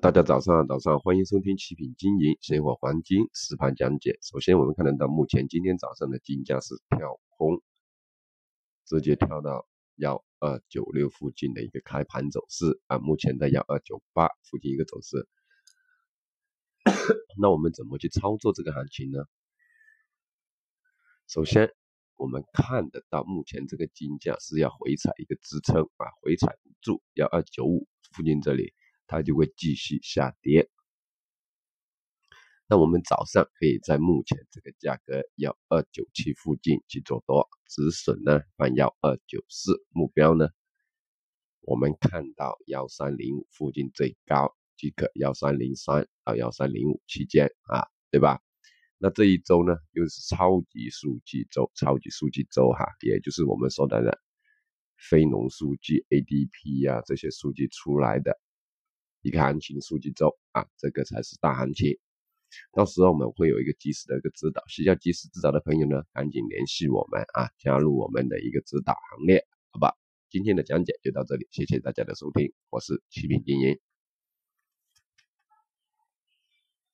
[0.00, 4.16] 大家早上早上，欢迎收听七品金银现货黄金实盘讲解。
[4.22, 7.60] 首先，我们看得到，目前今天早上的金价是跳空，
[8.86, 9.66] 直接跳到
[9.96, 15.28] 幺二九六附近的一个开盘走势啊，目前在幺二九八附近一个走势。
[17.36, 19.18] 那我们怎么去操作这个行情呢？
[21.26, 21.74] 首先，
[22.14, 28.72] 我们看得到，目前这个金价是要回踩一个支撑啊，回踩住幺二九五附近这里。
[29.08, 30.70] 它就会继续下跌。
[32.68, 40.50] 那我们早上可以在目前这个价格幺二九七附近去做多，止损呢放幺二九四，目标呢
[41.62, 48.38] 我们看到幺三零五附近最高即可，幺三零三到幺三零五期间啊，对吧？
[48.98, 54.10] 那这一周呢又是超级数据周，超级数据周哈，也就是我们说的呢
[55.08, 58.38] 非农数据 ADP 呀这些数据出来的。
[59.22, 61.98] 一个行情数据周啊，这个才是大行情。
[62.72, 69.94] 到时候我们会有一个及时的一个指导，需要及时指导的朋友呢，赶紧联系我们啊，加入我们的一个指导行列，好吧？
[70.30, 73.78] 今天的讲解就到这里，谢谢大家的收听，我是七品精英。